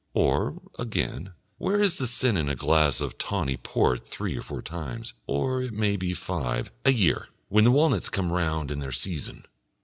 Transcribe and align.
Or, 0.15 0.59
again, 0.79 1.33
where 1.59 1.79
is 1.79 1.97
the 1.99 2.07
sin 2.07 2.35
in 2.35 2.49
a 2.49 2.55
glass 2.55 3.01
of 3.01 3.19
tawny 3.19 3.55
port 3.55 4.07
three 4.07 4.35
or 4.35 4.41
four 4.41 4.63
times, 4.63 5.13
or 5.27 5.61
it 5.61 5.73
may 5.73 5.95
be 5.95 6.15
five, 6.15 6.71
a 6.83 6.91
year, 6.91 7.27
when 7.49 7.65
the 7.65 7.71
walnuts 7.71 8.09
come 8.09 8.31
round 8.31 8.71
in 8.71 8.79
their 8.79 8.91
season? 8.91 9.45